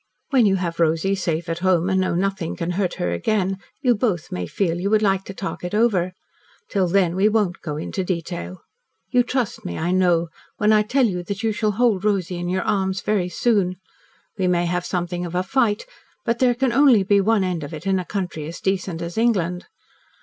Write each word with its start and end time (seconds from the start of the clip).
When 0.31 0.47
you 0.47 0.55
have 0.55 0.79
Rosy 0.79 1.13
safe 1.13 1.47
at 1.47 1.59
home, 1.59 1.87
and 1.87 2.01
know 2.01 2.15
nothing 2.15 2.55
can 2.55 2.71
hurt 2.71 2.95
her 2.95 3.11
again, 3.11 3.59
you 3.83 3.93
both 3.93 4.31
may 4.31 4.47
feel 4.47 4.79
you 4.79 4.89
would 4.89 5.03
like 5.03 5.25
to 5.25 5.33
talk 5.35 5.63
it 5.63 5.75
over. 5.75 6.13
Till 6.69 6.87
then 6.87 7.15
we 7.15 7.29
won't 7.29 7.61
go 7.61 7.77
into 7.77 8.03
detail. 8.03 8.63
You 9.11 9.21
trust 9.21 9.63
me, 9.63 9.77
I 9.77 9.91
know, 9.91 10.29
when 10.57 10.73
I 10.73 10.81
tell 10.81 11.05
you 11.05 11.21
that 11.25 11.43
you 11.43 11.51
shall 11.51 11.73
hold 11.73 12.03
Rosy 12.03 12.37
in 12.39 12.49
your 12.49 12.63
arms 12.63 13.01
very 13.03 13.29
soon. 13.29 13.75
We 14.39 14.47
may 14.47 14.65
have 14.65 14.87
something 14.87 15.23
of 15.23 15.35
a 15.35 15.43
fight, 15.43 15.85
but 16.25 16.39
there 16.39 16.55
can 16.55 16.73
only 16.73 17.03
be 17.03 17.21
one 17.21 17.43
end 17.43 17.61
to 17.61 17.75
it 17.75 17.85
in 17.85 17.99
a 17.99 18.03
country 18.03 18.47
as 18.47 18.59
decent 18.59 19.03
as 19.03 19.19
England. 19.19 19.67